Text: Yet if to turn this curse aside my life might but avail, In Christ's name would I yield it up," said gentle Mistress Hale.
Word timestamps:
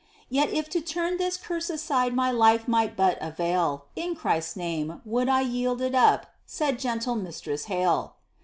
Yet 0.29 0.49
if 0.49 0.67
to 0.69 0.81
turn 0.81 1.17
this 1.17 1.37
curse 1.37 1.69
aside 1.69 2.15
my 2.15 2.31
life 2.31 2.67
might 2.67 2.97
but 2.97 3.19
avail, 3.21 3.85
In 3.95 4.15
Christ's 4.15 4.55
name 4.55 4.99
would 5.05 5.29
I 5.29 5.41
yield 5.41 5.79
it 5.79 5.93
up," 5.93 6.33
said 6.43 6.79
gentle 6.79 7.13
Mistress 7.15 7.65
Hale. 7.65 8.15